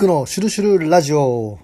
[0.00, 1.58] クのシュルシュルラジオ。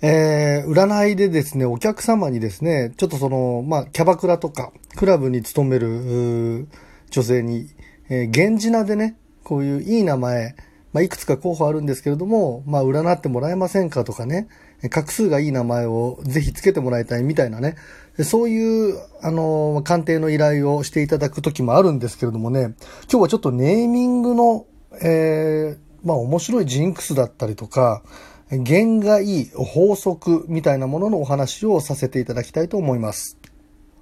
[0.00, 6.68] えー、占いでですね、お客様にですね、ちょっとその、まあ、キャバクラとか、クラブに勤める、
[7.10, 7.68] 女性に、
[8.08, 10.54] えー、源氏名でね、こういういい名前、
[10.92, 14.46] まあ、いくつか候補あるんですけれども、まあ、占ってもらえませんかとかね、
[14.84, 17.74] 画数がいい名前をぜひつけてもらいたいみたいなね、
[18.22, 22.76] そういう、あの、鑑定の依頼をしていただく時もあるんですけれどもね、
[23.10, 24.66] 今日はちょっとネーミングの、
[25.02, 28.02] えー、まあ面白いジンクスだったりとか、
[28.50, 33.38] 弦がいい法則みたいなもののお話をさせていただきたいと思います。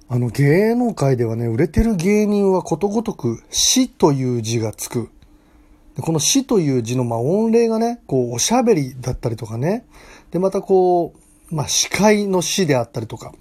[0.09, 5.09] あの芸能界ではね、売れてる芸人はことごとく死という字がつく。
[5.99, 9.85] この死という字のまあ音霊がね、こうおしゃべりだったりとかね。
[10.31, 11.13] で、またこ
[11.51, 13.33] う、まあ司会の死であったりとか。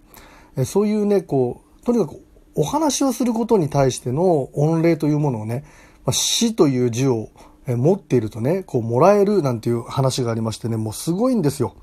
[0.64, 2.20] そういうね、こう、とにかく
[2.56, 5.64] お話をすることに対しての音霊というものをね、
[6.04, 7.28] まあ、死という字を
[7.66, 11.74] え持っているとね、こう、もらえるなんていう話がありましてね、もうすごいんですよ。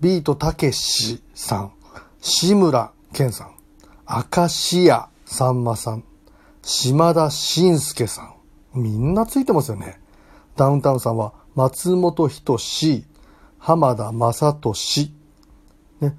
[0.00, 1.72] ビートたけしさん、
[2.20, 3.54] 志村けんさん、
[4.06, 6.04] 明石家さんまさん、
[6.62, 8.34] 島田紳介さん。
[8.74, 10.00] みんなついてますよね。
[10.56, 13.04] ダウンタウンさんは松本人志、
[13.58, 15.14] 浜田正俊、
[16.00, 16.16] ね、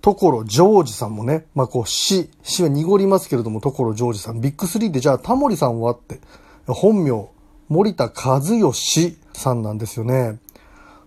[0.00, 6.20] 所ジョージさんもね、まあこう、死、死は濁りますけれども、所ジョージさん、ビッグスリーでじゃあタモリさんはって、
[6.66, 7.28] 本名、
[7.70, 10.40] 森田和義さんなんですよね。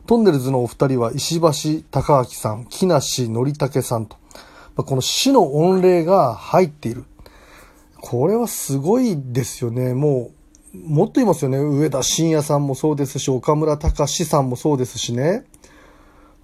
[0.08, 4.16] トンネルズのお二人は石橋貴明さん、木梨憲武さんと、
[4.78, 7.03] この死の御礼が入っている。
[8.00, 9.94] これはすごいですよね。
[9.94, 10.31] も
[10.73, 11.58] う、もっと言いますよね。
[11.58, 15.44] 上田晋也さんもそうですし、岡村隆史さんもそうですしね。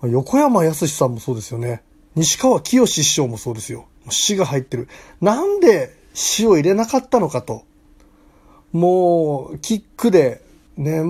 [0.03, 1.81] 横山康さんもそうですよね。
[2.15, 3.87] 西川清師匠もそうですよ。
[4.09, 4.89] 死が入ってる。
[5.21, 7.63] なんで死を入れなかったのかと。
[8.71, 10.41] もう、キックで、
[10.77, 11.01] ね、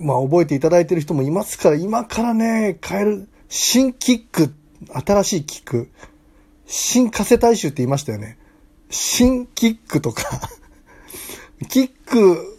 [0.00, 4.52] まあ覚えていただいてる人もいますから、今からね、変える、新キック、
[4.92, 5.90] 新しいキック、
[6.66, 8.38] 新加瀬大衆って言いましたよね。
[8.90, 10.50] 新キックとか
[11.68, 12.58] キック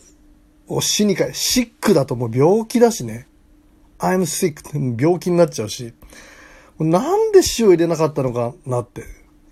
[0.67, 3.27] を死に変え、シックだともう病気だしね。
[3.99, 5.93] I'm sick って病気になっちゃうし。
[6.79, 9.03] なんで死を入れなかったのかなって。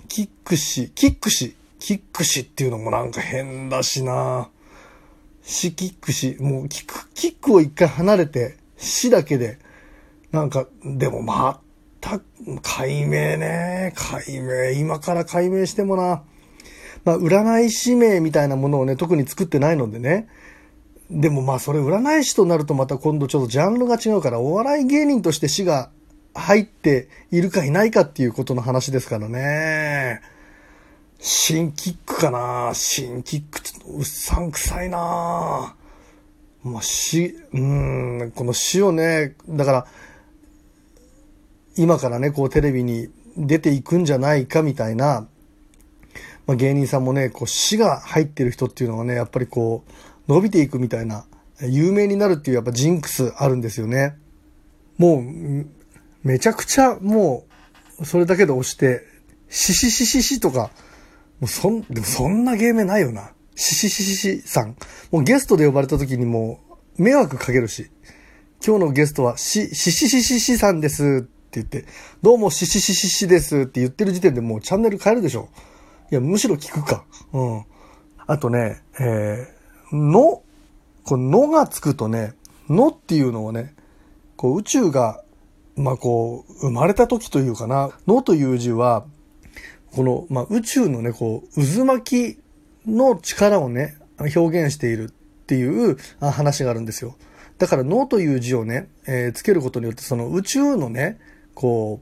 [0.08, 4.50] キック死、キック死、キック死っていうのもなんか変だしな
[5.42, 9.58] 死キック死、もうキック、キックを一回離れて死だけで、
[10.32, 11.60] なんか、でもま
[12.00, 12.22] た、
[12.62, 16.22] 解明ね、解明、今から解明してもな。
[17.04, 20.28] まあ、占い師名みたいなものをね、特に作ってないのでね。
[21.10, 25.90] でもまあ、それ占い師となるとまた今度ちょっとジャンルが違うから、お笑い芸人として死が
[26.36, 30.22] 入っているかいないかっていうことの話ですからね。
[31.24, 35.76] 新キックかな新キックっとうっさんくさいな
[36.64, 39.86] まあ、し、うん、この死をね、だから、
[41.78, 45.28] 今からね、こうテレビに出ていくんじゃないかみたいな、
[46.48, 49.84] まあ、芸人さんもね、こう死が入ってる人っていうのはね、やっぱりこ
[50.28, 51.26] う、伸びていくみたいな、
[51.62, 54.16] 有名になるっていうやっぱジンクスあるんですよね。
[54.98, 55.68] もう、
[56.24, 57.46] めちゃくちゃも
[58.00, 59.04] う、それだけで押して、
[59.50, 60.72] シシシシシとか、
[61.42, 63.34] もうそん、でもそんな芸名ないよな。
[63.56, 64.78] シシシシシさん。
[65.12, 66.62] もうゲストで呼ばれた時にも
[66.98, 67.92] う、迷惑かけるし。
[68.66, 71.86] 今日のゲストは、シ、シシシシシさんですって言って、
[72.22, 75.50] どうもシシシシシですって言ってる時点でもうチャンネル変えるでしょ。
[76.12, 77.04] いや、むしろ聞くか。
[77.34, 77.66] うん。
[78.28, 80.44] あとね、えー、の、
[81.04, 82.34] この、のがつくとね、
[82.70, 83.74] のっていうのをね、
[84.38, 85.24] こう宇宙が
[85.76, 89.06] まあこう、生まれた時というかな、のという字は、
[89.92, 92.40] この、まあ宇宙のね、こう、渦巻き
[92.90, 93.98] の力をね、
[94.36, 95.08] 表現しているっ
[95.46, 97.16] ていう話があるんですよ。
[97.58, 101.20] だから、のという字をね、えー、つけることによって、その宇宙のね、
[101.54, 102.00] こ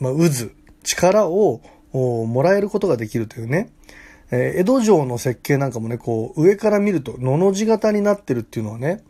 [0.00, 0.50] う、まあ渦、
[0.82, 1.60] 力を
[1.92, 3.70] もらえることができるというね。
[4.30, 9.02] えー、江戸城の設計なんかもね、こう、上から見ると、のの字型になってるっていうのはね、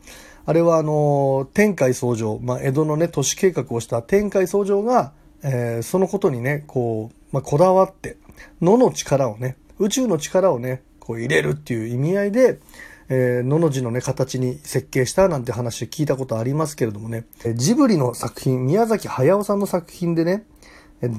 [0.45, 5.13] あれはあの、天海僧正、まあ、江戸のね、都市計画をした天海僧正が、
[5.45, 8.17] えー、そのことにね、こう、まあ、こだわって、
[8.61, 12.61] 野の力をね、宇宙の力をね、こう入れるっていう意味合いで、
[13.09, 17.25] えー、のの字のね、形に設計したなんて話聞いたことありますけれどもね、
[17.55, 20.45] ジブリの作品、宮崎駿さんの作品でね、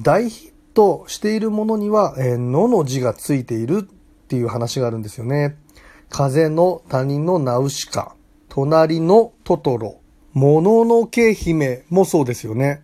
[0.01, 5.57] 大ヒットしているものには、えー、のの字がついているっていう話があるんですよね。
[6.09, 8.15] 風の谷のナウシカ。
[8.49, 9.99] 隣のトトロ、
[10.33, 12.83] もののけ姫もそうですよね。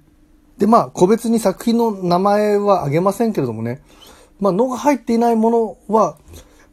[0.59, 3.81] で、まあ、個別に作品の名前は挙げませんけれどもね、
[4.39, 6.17] まあ、のが入っていないものは、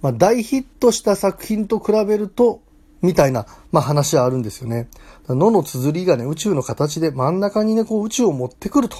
[0.03, 2.61] まあ、大ヒットした作品と比べると、
[3.03, 4.89] みたいな、まあ話はあるんですよね。
[5.29, 8.97] のの綴りがね、宇宙の形で真ん中にね、こう宇宙を持ってくると。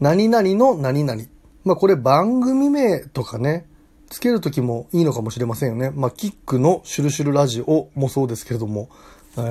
[0.00, 1.22] 何々の何々。
[1.64, 3.66] まあこれ番組名とかね、
[4.08, 5.90] つけるときもいいのかもしれませんよね。
[5.90, 8.88] まあキックのシュルシュルラジオもそうですけれども、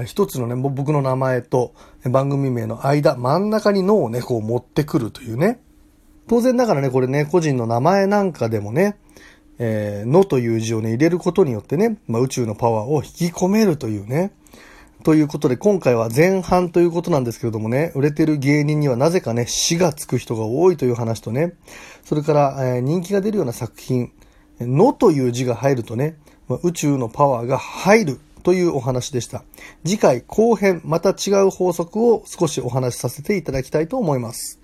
[0.05, 1.73] 一つのね、僕の名前と
[2.03, 5.59] 番組名の間、真ん中に脳をね、こう持ってくるというね。
[6.27, 8.97] 当然ながらね、これね、個人の名前なんかでもね、
[9.57, 14.31] えー、のという字をね、入れることによってね、まあ、宇宙のパワーを引き込めるというね。
[15.03, 21.53] ということで、今回は前半ということなんですけれどもね、売れてる芸人にはなぜかね、死がつく人が多いという話とね、
[22.03, 24.11] それから、えー、人気が出るような作品、
[24.59, 26.17] のという字が入るとね、
[26.47, 29.43] まあ、宇宙のパワーが入るというお話でした。
[29.85, 34.60] 次回後編、また違う法則を少しお話しさせていただきたいと思います。